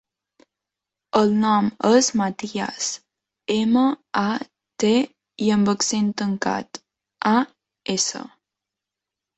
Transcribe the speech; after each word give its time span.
El 1.19 1.33
nom 1.43 1.67
és 1.89 2.09
Matías: 2.21 2.87
ema, 3.57 3.85
a, 4.25 4.27
te, 4.85 4.93
i 5.49 5.55
amb 5.59 5.71
accent 5.77 6.13
tancat, 6.25 6.83
a, 7.35 7.37
essa. 7.99 8.27